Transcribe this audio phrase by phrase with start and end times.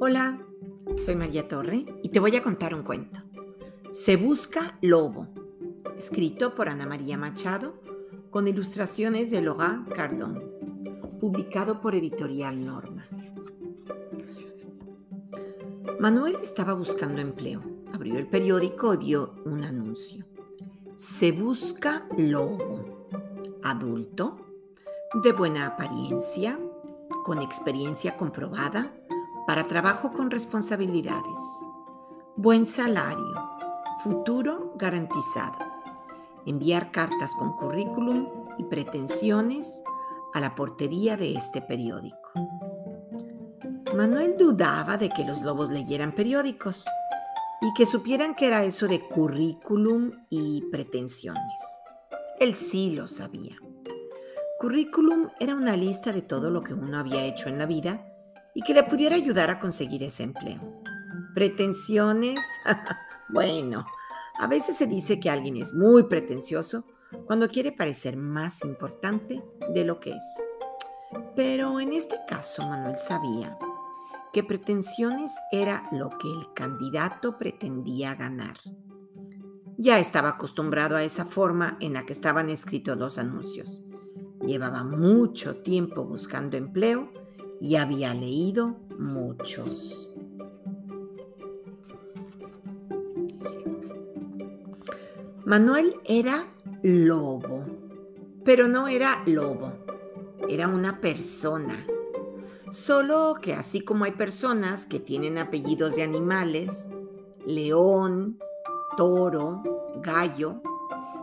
[0.00, 0.38] Hola,
[0.94, 3.18] soy María Torre y te voy a contar un cuento.
[3.90, 5.26] Se busca lobo,
[5.96, 7.80] escrito por Ana María Machado
[8.30, 10.44] con ilustraciones de Laurent Cardón,
[11.18, 13.08] publicado por Editorial Norma.
[15.98, 17.60] Manuel estaba buscando empleo.
[17.92, 20.24] Abrió el periódico y vio un anuncio.
[20.94, 23.08] Se busca lobo,
[23.64, 24.36] adulto,
[25.24, 26.56] de buena apariencia,
[27.24, 28.92] con experiencia comprobada,
[29.48, 31.38] para trabajo con responsabilidades,
[32.36, 33.34] buen salario,
[34.04, 35.56] futuro garantizado.
[36.44, 39.82] Enviar cartas con currículum y pretensiones
[40.34, 42.30] a la portería de este periódico.
[43.96, 46.84] Manuel dudaba de que los lobos leyeran periódicos
[47.62, 51.80] y que supieran que era eso de currículum y pretensiones.
[52.38, 53.56] Él sí lo sabía.
[54.60, 58.07] Currículum era una lista de todo lo que uno había hecho en la vida
[58.58, 60.82] y que le pudiera ayudar a conseguir ese empleo.
[61.32, 62.40] Pretensiones,
[63.28, 63.86] bueno,
[64.36, 66.84] a veces se dice que alguien es muy pretencioso
[67.24, 70.42] cuando quiere parecer más importante de lo que es.
[71.36, 73.56] Pero en este caso Manuel sabía
[74.32, 78.56] que pretensiones era lo que el candidato pretendía ganar.
[79.76, 83.84] Ya estaba acostumbrado a esa forma en la que estaban escritos los anuncios.
[84.44, 87.12] Llevaba mucho tiempo buscando empleo
[87.60, 90.14] y había leído muchos.
[95.44, 96.46] Manuel era
[96.82, 97.64] lobo,
[98.44, 99.72] pero no era lobo,
[100.48, 101.86] era una persona.
[102.70, 106.90] Solo que así como hay personas que tienen apellidos de animales,
[107.46, 108.38] león,
[108.98, 109.62] toro,
[110.02, 110.60] gallo,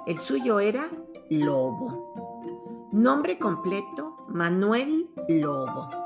[0.08, 0.89] el suyo era
[1.30, 2.89] lobo.
[2.91, 6.05] Nombre completo, Manuel Lobo.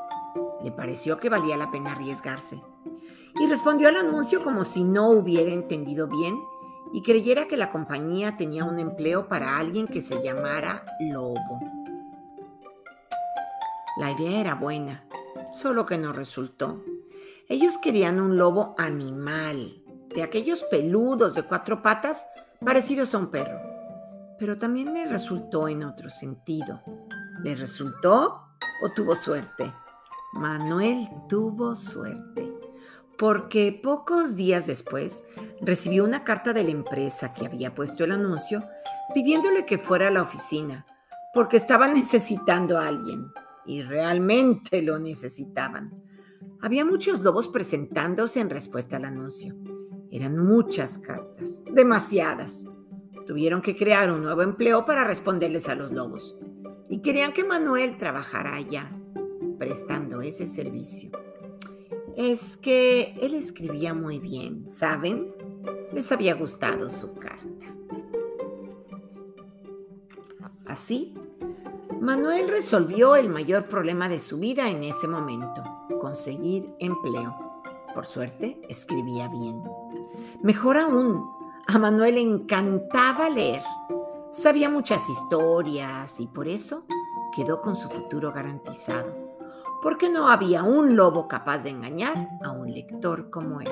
[0.64, 2.62] Le pareció que valía la pena arriesgarse
[3.40, 6.40] y respondió al anuncio como si no hubiera entendido bien
[6.94, 11.60] y creyera que la compañía tenía un empleo para alguien que se llamara Lobo.
[13.98, 15.06] La idea era buena,
[15.52, 16.84] solo que no resultó.
[17.48, 19.84] Ellos querían un lobo animal,
[20.16, 22.28] de aquellos peludos de cuatro patas
[22.64, 23.60] parecidos a un perro.
[24.38, 26.82] Pero también le resultó en otro sentido.
[27.44, 28.42] ¿Le resultó
[28.84, 29.72] o tuvo suerte?
[30.34, 32.54] Manuel tuvo suerte,
[33.18, 35.24] porque pocos días después
[35.60, 38.64] recibió una carta de la empresa que había puesto el anuncio
[39.14, 40.86] pidiéndole que fuera a la oficina,
[41.34, 43.32] porque estaba necesitando a alguien,
[43.66, 45.92] y realmente lo necesitaban.
[46.62, 49.56] Había muchos lobos presentándose en respuesta al anuncio.
[50.12, 52.68] Eran muchas cartas, demasiadas.
[53.26, 56.40] Tuvieron que crear un nuevo empleo para responderles a los lobos.
[56.90, 58.99] Y querían que Manuel trabajara allá
[59.60, 61.12] prestando ese servicio
[62.20, 65.34] es que él escribía muy bien, ¿saben?
[65.94, 67.66] Les había gustado su carta.
[70.66, 71.14] Así,
[72.02, 75.64] Manuel resolvió el mayor problema de su vida en ese momento,
[76.02, 77.62] conseguir empleo.
[77.96, 79.64] Por suerte, escribía bien.
[80.44, 81.26] Mejor aún,
[81.68, 83.64] a Manuel le encantaba leer.
[84.30, 86.84] Sabía muchas historias y por eso
[87.34, 89.29] quedó con su futuro garantizado
[89.82, 93.72] porque no había un lobo capaz de engañar a un lector como él.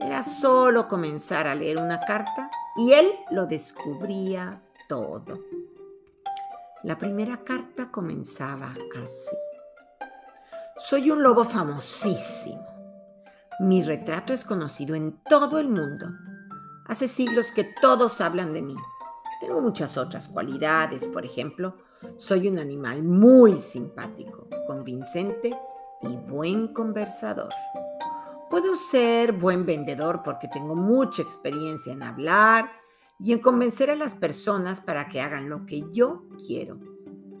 [0.00, 5.38] Era solo comenzar a leer una carta y él lo descubría todo.
[6.82, 9.36] La primera carta comenzaba así.
[10.78, 12.66] Soy un lobo famosísimo.
[13.60, 16.06] Mi retrato es conocido en todo el mundo.
[16.86, 18.76] Hace siglos que todos hablan de mí.
[19.40, 21.76] Tengo muchas otras cualidades, por ejemplo,
[22.16, 25.56] soy un animal muy simpático, convincente
[26.02, 27.52] y buen conversador.
[28.48, 32.70] Puedo ser buen vendedor porque tengo mucha experiencia en hablar
[33.18, 36.78] y en convencer a las personas para que hagan lo que yo quiero,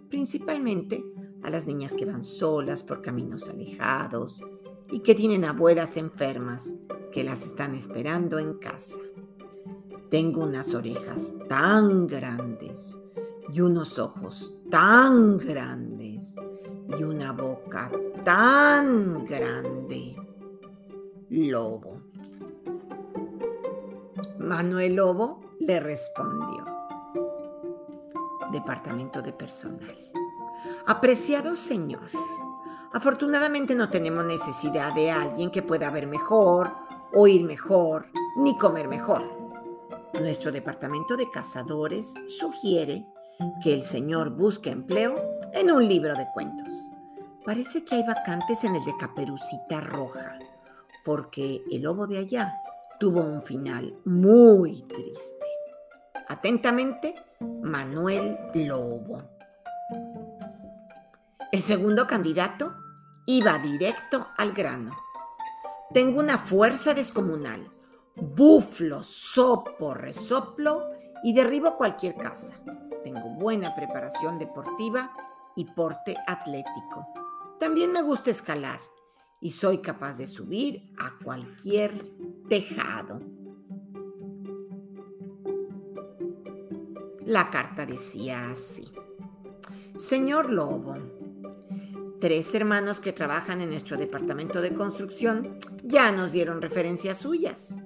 [0.08, 1.02] principalmente
[1.42, 4.44] a las niñas que van solas por caminos alejados
[4.90, 6.76] y que tienen abuelas enfermas
[7.12, 8.98] que las están esperando en casa.
[10.10, 12.98] Tengo unas orejas tan grandes
[13.52, 16.36] y unos ojos tan grandes
[16.98, 17.90] y una boca
[18.24, 20.16] tan grande.
[21.30, 22.02] Lobo.
[24.38, 26.64] Manuel Lobo le respondió.
[28.52, 29.96] Departamento de Personal.
[30.86, 32.08] Apreciado señor,
[32.92, 36.72] afortunadamente no tenemos necesidad de alguien que pueda ver mejor,
[37.12, 38.06] oír mejor,
[38.36, 39.22] ni comer mejor.
[40.14, 43.06] Nuestro departamento de cazadores sugiere
[43.62, 45.16] que el Señor busque empleo
[45.52, 46.90] en un libro de cuentos.
[47.44, 50.38] Parece que hay vacantes en el de Caperucita Roja,
[51.04, 52.54] porque el lobo de allá
[52.98, 55.46] tuvo un final muy triste.
[56.28, 59.22] Atentamente, Manuel Lobo.
[61.50, 62.74] El segundo candidato
[63.26, 64.96] iba directo al grano.
[65.92, 67.68] Tengo una fuerza descomunal.
[68.14, 70.90] Buflo, sopo, resoplo
[71.24, 72.60] y derribo cualquier casa.
[73.02, 75.14] Tengo buena preparación deportiva
[75.56, 77.06] y porte atlético.
[77.58, 78.80] También me gusta escalar
[79.40, 81.92] y soy capaz de subir a cualquier
[82.48, 83.20] tejado.
[87.24, 88.92] La carta decía así.
[89.96, 90.96] Señor Lobo,
[92.20, 97.84] tres hermanos que trabajan en nuestro departamento de construcción ya nos dieron referencias suyas.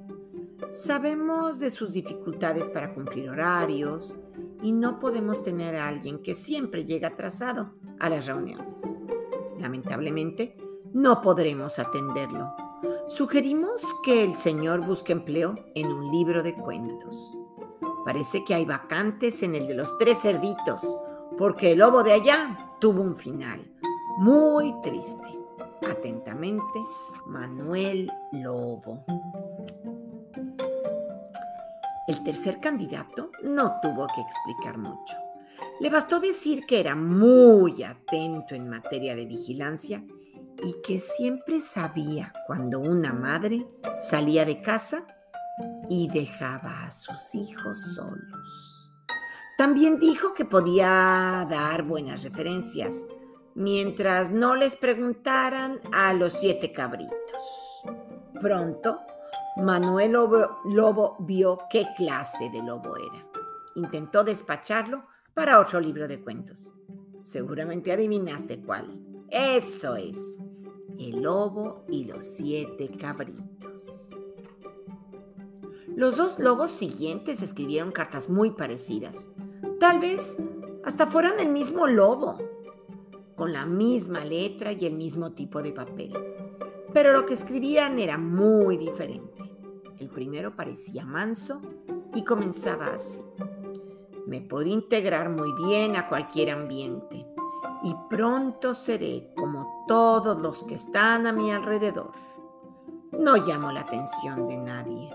[0.70, 4.18] Sabemos de sus dificultades para cumplir horarios
[4.64, 8.98] y no podemos tener a alguien que siempre llega atrasado a las reuniones.
[9.58, 10.56] Lamentablemente,
[10.94, 12.50] no podremos atenderlo.
[13.06, 17.38] Sugerimos que el señor busque empleo en un libro de cuentos.
[18.06, 20.96] Parece que hay vacantes en el de los tres cerditos,
[21.36, 23.70] porque el lobo de allá tuvo un final
[24.16, 25.38] muy triste.
[25.86, 26.80] Atentamente,
[27.26, 29.04] Manuel Lobo.
[32.06, 35.16] El tercer candidato no tuvo que explicar mucho.
[35.80, 40.04] Le bastó decir que era muy atento en materia de vigilancia
[40.62, 43.66] y que siempre sabía cuando una madre
[44.00, 45.06] salía de casa
[45.88, 48.92] y dejaba a sus hijos solos.
[49.56, 53.06] También dijo que podía dar buenas referencias
[53.54, 57.14] mientras no les preguntaran a los siete cabritos.
[58.40, 59.00] Pronto,
[59.56, 63.24] Manuel Lobo, vio qué clase de lobo era.
[63.76, 66.74] Intentó despacharlo para otro libro de cuentos.
[67.22, 68.90] Seguramente adivinaste cuál.
[69.30, 70.38] Eso es,
[70.98, 74.10] el lobo y los siete cabritos.
[75.94, 79.30] Los dos lobos siguientes escribieron cartas muy parecidas.
[79.78, 80.36] Tal vez
[80.84, 82.38] hasta fueran el mismo lobo
[83.36, 86.12] con la misma letra y el mismo tipo de papel.
[86.94, 89.42] Pero lo que escribían era muy diferente.
[89.98, 91.60] El primero parecía manso
[92.14, 93.20] y comenzaba así.
[94.26, 97.26] Me puedo integrar muy bien a cualquier ambiente
[97.82, 102.12] y pronto seré como todos los que están a mi alrededor.
[103.12, 105.10] No llamo la atención de nadie.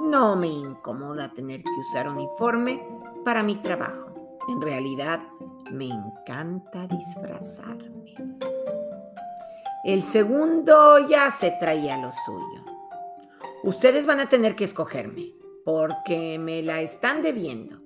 [0.00, 2.84] No me incomoda tener que usar uniforme
[3.24, 4.12] para mi trabajo.
[4.48, 5.20] En realidad,
[5.70, 8.14] me encanta disfrazarme.
[9.84, 12.64] El segundo ya se traía lo suyo.
[13.64, 15.34] Ustedes van a tener que escogerme
[15.64, 17.80] porque me la están debiendo.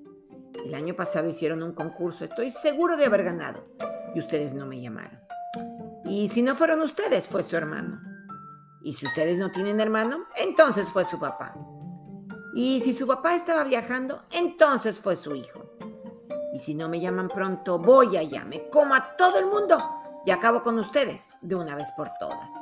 [0.62, 3.64] El año pasado hicieron un concurso, estoy seguro de haber ganado
[4.14, 5.18] y ustedes no me llamaron.
[6.04, 7.98] Y si no fueron ustedes, fue su hermano.
[8.82, 11.54] Y si ustedes no tienen hermano, entonces fue su papá.
[12.54, 15.72] Y si su papá estaba viajando, entonces fue su hijo.
[16.52, 19.95] Y si no me llaman pronto, voy allá, me como a todo el mundo
[20.26, 22.54] y acabo con ustedes de una vez por todas.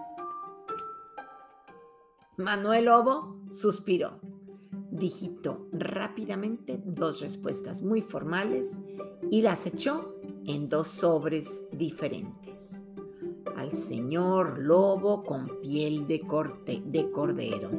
[2.37, 4.21] Manuel Lobo suspiró.
[4.91, 8.79] Digitó rápidamente dos respuestas muy formales
[9.31, 10.15] y las echó
[10.47, 12.85] en dos sobres diferentes.
[13.57, 17.71] Al señor lobo con piel de, corte, de cordero,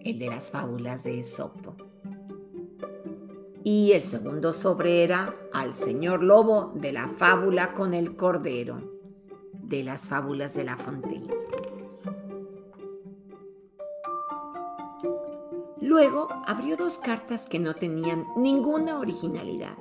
[0.00, 1.85] el de las fábulas de Esopo
[3.68, 8.80] y el segundo sobre era al señor lobo de la fábula con el cordero,
[9.54, 11.34] de las fábulas de la Fontaine.
[15.80, 19.76] Luego abrió dos cartas que no tenían ninguna originalidad.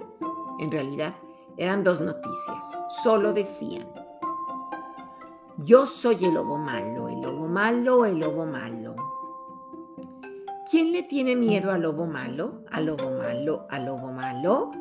[0.59, 1.13] En realidad
[1.55, 3.87] eran dos noticias, solo decían,
[5.57, 8.84] yo soy el lobo malo, el lobo malo, el lobo malo.
[10.69, 12.63] ¿Quién le tiene miedo al lobo malo?
[12.71, 13.67] ¿Al lobo malo?
[13.69, 14.71] ¿Al lobo malo?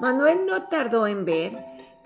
[0.00, 1.56] Manuel no tardó en ver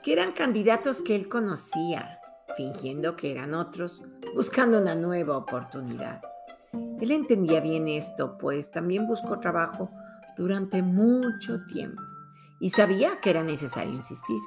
[0.00, 2.20] que eran candidatos que él conocía,
[2.56, 4.04] fingiendo que eran otros,
[4.36, 6.22] buscando una nueva oportunidad.
[7.00, 9.90] Él entendía bien esto, pues también buscó trabajo
[10.36, 12.00] durante mucho tiempo
[12.60, 14.38] y sabía que era necesario insistir,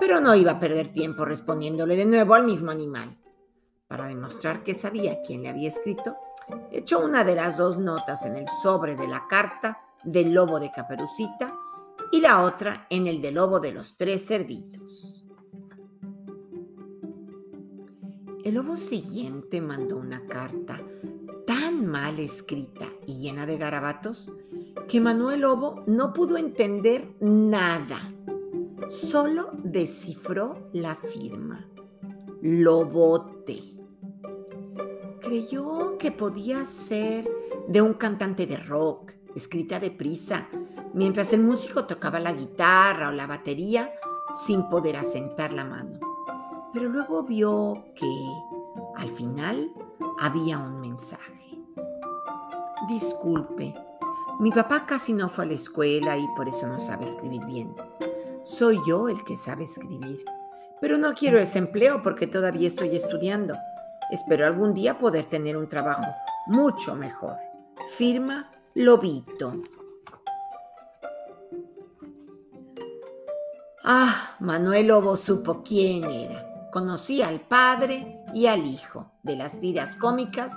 [0.00, 3.16] pero no iba a perder tiempo respondiéndole de nuevo al mismo animal.
[3.86, 6.16] Para demostrar que sabía quién le había escrito,
[6.70, 10.70] echó una de las dos notas en el sobre de la carta del lobo de
[10.70, 11.54] Caperucita
[12.12, 15.26] y la otra en el del lobo de los tres cerditos.
[18.42, 20.80] El lobo siguiente mandó una carta
[21.46, 24.32] tan mal escrita y llena de garabatos
[24.88, 28.12] que Manuel Lobo no pudo entender nada.
[28.88, 31.68] solo descifró la firma.
[32.40, 33.60] Lobote.
[35.20, 37.30] Creyó que podía ser
[37.68, 40.48] de un cantante de rock, escrita deprisa,
[40.94, 43.92] mientras el músico tocaba la guitarra o la batería
[44.32, 46.00] sin poder asentar la mano.
[46.72, 48.06] Pero luego vio que
[48.96, 49.70] al final
[50.18, 51.58] había un mensaje.
[52.88, 53.74] Disculpe,
[54.40, 57.76] mi papá casi no fue a la escuela y por eso no sabe escribir bien.
[58.42, 60.24] Soy yo el que sabe escribir.
[60.80, 63.54] Pero no quiero ese empleo porque todavía estoy estudiando.
[64.10, 66.06] Espero algún día poder tener un trabajo
[66.46, 67.36] mucho mejor.
[67.96, 69.54] Firma Lobito.
[73.84, 76.70] Ah, Manuel Lobo supo quién era.
[76.70, 80.52] Conocía al padre y al hijo de las tiras cómicas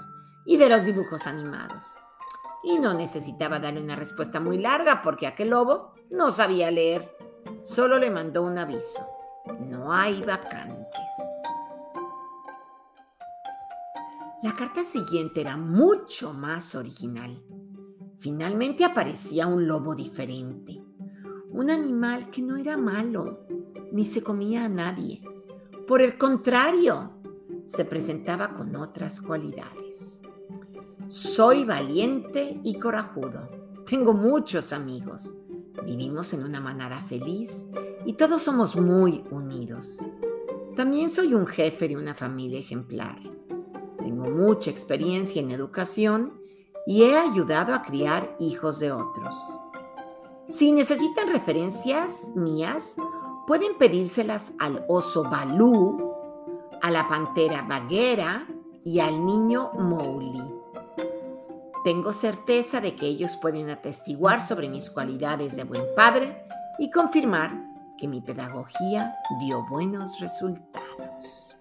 [0.45, 1.95] y de los dibujos animados
[2.63, 7.15] y no necesitaba darle una respuesta muy larga porque aquel lobo no sabía leer.
[7.63, 9.07] Solo le mandó un aviso.
[9.60, 10.83] No hay vacantes.
[14.43, 17.41] La carta siguiente era mucho más original.
[18.19, 20.83] Finalmente aparecía un lobo diferente.
[21.50, 23.47] Un animal que no era malo,
[23.93, 25.23] ni se comía a nadie.
[25.88, 27.13] Por el contrario,
[27.65, 30.21] se presentaba con otras cualidades.
[31.07, 33.50] Soy valiente y corajudo.
[33.89, 35.35] Tengo muchos amigos.
[35.85, 37.67] Vivimos en una manada feliz
[38.05, 40.05] y todos somos muy unidos.
[40.75, 43.19] También soy un jefe de una familia ejemplar.
[44.03, 46.33] Tengo mucha experiencia en educación
[46.86, 49.33] y he ayudado a criar hijos de otros.
[50.50, 52.98] Si necesitan referencias mías,
[53.48, 56.13] pueden pedírselas al oso Balú,
[56.81, 58.45] a la pantera Baguera
[58.83, 60.53] y al niño Mowgli.
[61.86, 66.45] Tengo certeza de que ellos pueden atestiguar sobre mis cualidades de buen padre
[66.77, 67.57] y confirmar
[67.98, 71.55] que mi pedagogía dio buenos resultados.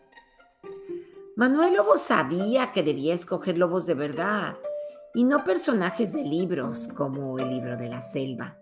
[1.36, 4.54] Manuel Lobo sabía que debía escoger lobos de verdad
[5.14, 8.58] y no personajes de libros como el libro de la selva,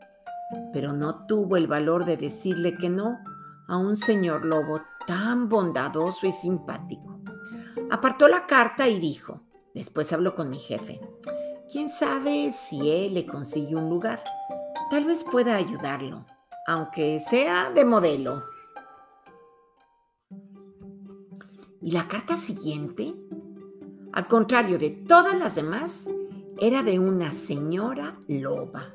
[0.73, 3.19] pero no tuvo el valor de decirle que no
[3.67, 7.21] a un señor lobo tan bondadoso y simpático.
[7.91, 9.43] Apartó la carta y dijo,
[9.75, 11.01] después habló con mi jefe,
[11.73, 14.25] Quién sabe si él le consigue un lugar.
[14.91, 16.27] Tal vez pueda ayudarlo,
[16.67, 18.43] aunque sea de modelo.
[21.83, 23.15] Y la carta siguiente,
[24.13, 26.11] al contrario de todas las demás,
[26.59, 28.95] era de una señora loba.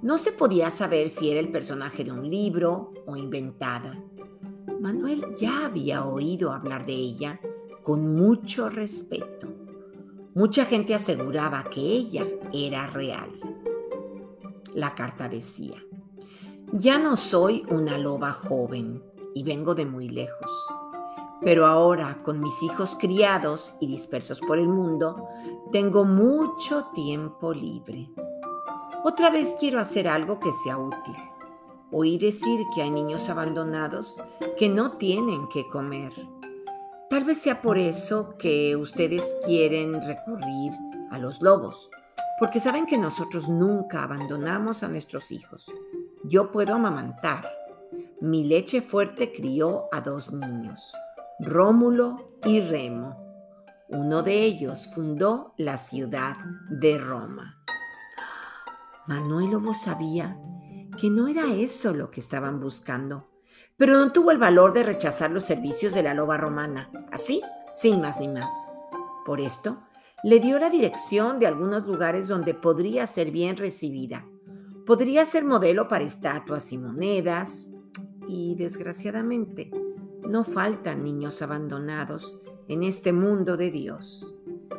[0.00, 4.02] No se podía saber si era el personaje de un libro o inventada.
[4.80, 7.40] Manuel ya había oído hablar de ella
[7.82, 9.48] con mucho respeto.
[10.34, 13.28] Mucha gente aseguraba que ella era real.
[14.74, 15.76] La carta decía,
[16.72, 19.02] ya no soy una loba joven
[19.34, 20.50] y vengo de muy lejos,
[21.44, 25.28] pero ahora con mis hijos criados y dispersos por el mundo,
[25.70, 28.10] tengo mucho tiempo libre.
[29.04, 31.16] Otra vez quiero hacer algo que sea útil.
[31.90, 34.20] Oí decir que hay niños abandonados
[34.56, 36.12] que no tienen que comer
[37.12, 40.72] Tal vez sea por eso que ustedes quieren recurrir
[41.10, 41.90] a los lobos,
[42.38, 45.70] porque saben que nosotros nunca abandonamos a nuestros hijos.
[46.24, 47.46] Yo puedo amamantar.
[48.22, 50.96] Mi leche fuerte crió a dos niños,
[51.42, 53.18] Rómulo y Remo.
[53.90, 56.36] Uno de ellos fundó la ciudad
[56.70, 57.62] de Roma.
[59.06, 60.38] Manuel Lobo sabía
[60.98, 63.32] que no era eso lo que estaban buscando
[63.82, 67.42] pero no tuvo el valor de rechazar los servicios de la loba romana, así,
[67.74, 68.52] sin más ni más.
[69.26, 69.82] Por esto,
[70.22, 74.24] le dio la dirección de algunos lugares donde podría ser bien recibida.
[74.86, 77.72] Podría ser modelo para estatuas y monedas.
[78.28, 79.72] Y desgraciadamente,
[80.26, 84.36] no faltan niños abandonados en este mundo de Dios.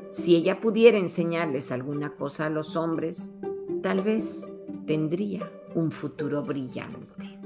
[0.10, 3.34] Si ella pudiera enseñarles alguna cosa a los hombres,
[3.82, 4.50] tal vez
[4.86, 7.40] tendría un futuro brillante.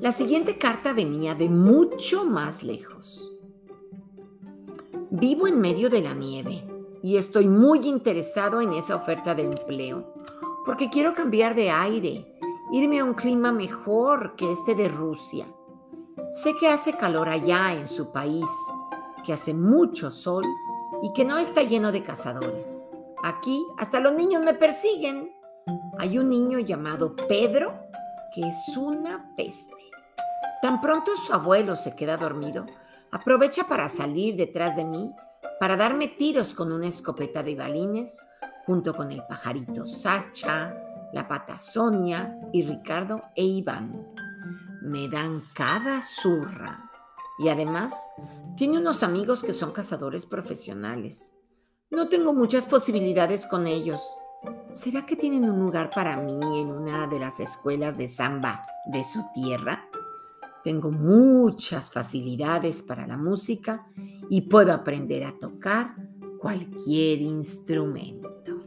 [0.00, 3.36] La siguiente carta venía de mucho más lejos.
[5.10, 6.64] Vivo en medio de la nieve
[7.02, 10.14] y estoy muy interesado en esa oferta de empleo
[10.64, 12.27] porque quiero cambiar de aire,
[12.70, 15.46] irme a un clima mejor que este de Rusia.
[16.30, 18.44] Sé que hace calor allá en su país,
[19.24, 20.44] que hace mucho sol
[21.02, 22.90] y que no está lleno de cazadores.
[23.24, 25.32] Aquí hasta los niños me persiguen.
[25.98, 27.72] Hay un niño llamado Pedro
[28.34, 29.74] que es una peste.
[30.60, 32.66] Tan pronto su abuelo se queda dormido,
[33.10, 35.14] aprovecha para salir detrás de mí,
[35.60, 38.20] para darme tiros con una escopeta de balines,
[38.66, 40.74] junto con el pajarito Sacha,
[41.12, 44.06] la pata Sonia y Ricardo e Iván.
[44.82, 46.90] Me dan cada zurra.
[47.38, 47.94] Y además,
[48.56, 51.34] tiene unos amigos que son cazadores profesionales.
[51.90, 54.02] No tengo muchas posibilidades con ellos.
[54.70, 59.02] ¿Será que tienen un lugar para mí en una de las escuelas de samba de
[59.04, 59.88] su tierra?
[60.64, 63.86] Tengo muchas facilidades para la música
[64.28, 65.94] y puedo aprender a tocar
[66.38, 68.57] cualquier instrumento.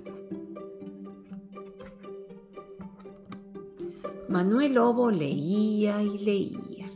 [4.31, 6.89] Manuel Lobo leía y leía,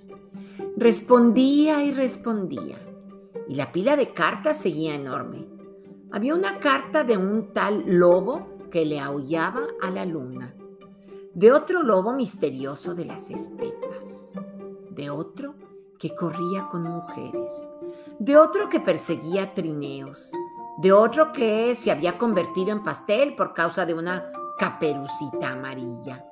[0.77, 2.77] respondía y respondía,
[3.49, 5.45] y la pila de cartas seguía enorme.
[6.13, 10.55] Había una carta de un tal lobo que le aullaba a la luna,
[11.33, 14.39] de otro lobo misterioso de las estepas,
[14.91, 15.55] de otro
[15.99, 17.69] que corría con mujeres,
[18.17, 20.31] de otro que perseguía trineos,
[20.77, 26.29] de otro que se había convertido en pastel por causa de una caperucita amarilla.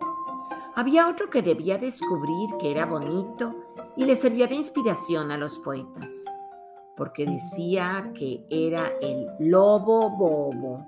[0.75, 3.53] Había otro que debía descubrir que era bonito
[3.95, 6.09] y le servía de inspiración a los poetas,
[6.97, 10.87] porque decía que era el lobo bobo.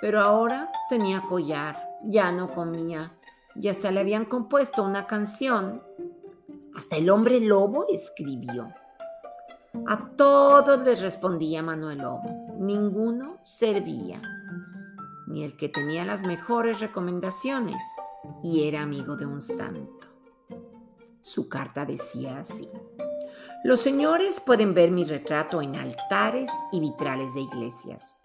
[0.00, 3.12] Pero ahora tenía collar, ya no comía,
[3.54, 5.82] y hasta le habían compuesto una canción.
[6.74, 8.72] Hasta el hombre lobo escribió.
[9.86, 14.20] A todos les respondía Manuel Lobo, ninguno servía,
[15.26, 17.76] ni el que tenía las mejores recomendaciones
[18.42, 20.08] y era amigo de un santo.
[21.20, 22.68] Su carta decía así.
[23.62, 28.18] Los señores pueden ver mi retrato en altares y vitrales de iglesias.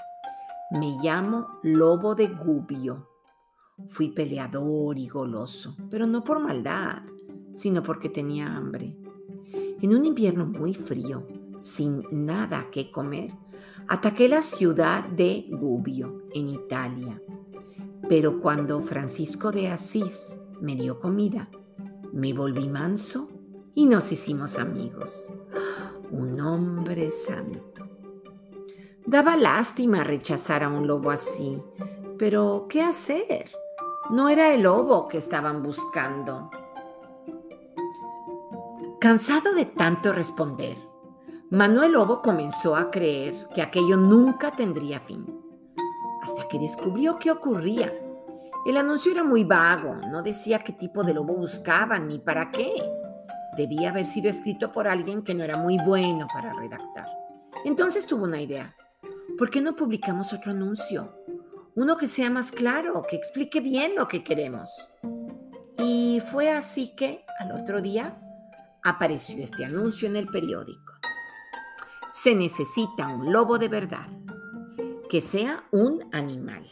[0.71, 3.09] Me llamo Lobo de Gubio.
[3.87, 7.03] Fui peleador y goloso, pero no por maldad,
[7.53, 8.97] sino porque tenía hambre.
[9.81, 11.27] En un invierno muy frío,
[11.61, 13.33] sin nada que comer,
[13.89, 17.21] ataqué la ciudad de Gubbio, en Italia,
[18.07, 21.49] pero cuando Francisco de Asís me dio comida,
[22.13, 23.29] me volví manso
[23.73, 25.33] y nos hicimos amigos.
[26.11, 27.89] Un hombre santo.
[29.05, 31.61] Daba lástima rechazar a un lobo así,
[32.17, 33.51] pero ¿qué hacer?
[34.09, 36.49] No era el lobo que estaban buscando.
[38.99, 40.77] Cansado de tanto responder,
[41.51, 45.44] Manuel Lobo comenzó a creer que aquello nunca tendría fin
[46.25, 47.93] hasta que descubrió qué ocurría.
[48.65, 52.73] El anuncio era muy vago, no decía qué tipo de lobo buscaban ni para qué.
[53.55, 57.05] Debía haber sido escrito por alguien que no era muy bueno para redactar.
[57.63, 58.75] Entonces tuvo una idea.
[59.37, 61.15] ¿Por qué no publicamos otro anuncio?
[61.75, 64.69] Uno que sea más claro, que explique bien lo que queremos.
[65.77, 68.19] Y fue así que, al otro día,
[68.83, 70.93] apareció este anuncio en el periódico.
[72.11, 74.07] Se necesita un lobo de verdad
[75.09, 76.67] que sea un animal,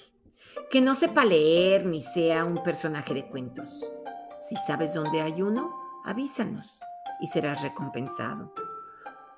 [0.72, 3.86] que no sepa leer ni sea un personaje de cuentos.
[4.40, 5.72] Si sabes dónde hay uno,
[6.04, 6.80] avísanos
[7.22, 8.54] y serás recompensado.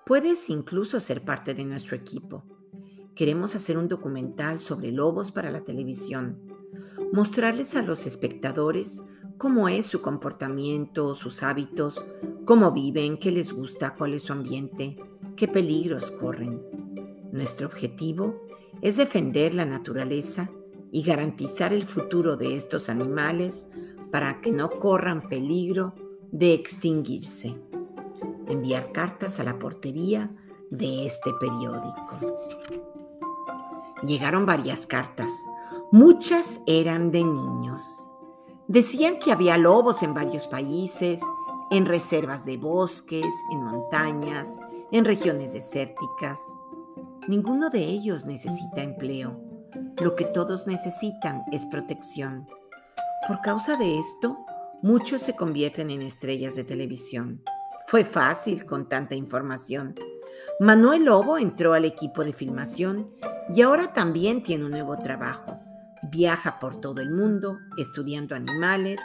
[0.05, 2.43] Puedes incluso ser parte de nuestro equipo.
[3.15, 6.39] Queremos hacer un documental sobre lobos para la televisión,
[7.11, 9.05] mostrarles a los espectadores
[9.37, 12.05] cómo es su comportamiento, sus hábitos,
[12.45, 14.97] cómo viven, qué les gusta, cuál es su ambiente,
[15.35, 16.61] qué peligros corren.
[17.31, 18.44] Nuestro objetivo
[18.85, 20.51] es defender la naturaleza
[20.91, 23.71] y garantizar el futuro de estos animales
[24.11, 25.95] para que no corran peligro
[26.31, 27.59] de extinguirse.
[28.47, 30.29] Enviar cartas a la portería
[30.69, 32.19] de este periódico.
[34.03, 35.31] Llegaron varias cartas.
[35.91, 38.05] Muchas eran de niños.
[38.67, 41.21] Decían que había lobos en varios países,
[41.71, 44.59] en reservas de bosques, en montañas,
[44.91, 46.39] en regiones desérticas.
[47.27, 49.41] Ninguno de ellos necesita empleo.
[49.99, 52.47] Lo que todos necesitan es protección.
[53.27, 54.45] Por causa de esto,
[54.83, 57.41] muchos se convierten en estrellas de televisión.
[57.87, 59.95] Fue fácil con tanta información.
[60.59, 63.09] Manuel Lobo entró al equipo de filmación
[63.51, 65.59] y ahora también tiene un nuevo trabajo.
[66.03, 68.99] Viaja por todo el mundo estudiando animales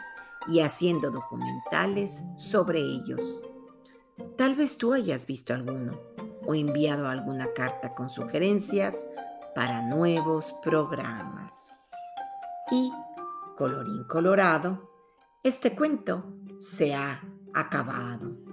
[0.47, 3.43] y haciendo documentales sobre ellos.
[4.37, 6.10] Tal vez tú hayas visto alguno
[6.51, 9.07] o enviado alguna carta con sugerencias
[9.55, 11.91] para nuevos programas.
[12.73, 12.93] Y,
[13.57, 14.91] colorín colorado,
[15.45, 16.25] este cuento
[16.59, 17.23] se ha
[17.55, 18.50] acabado.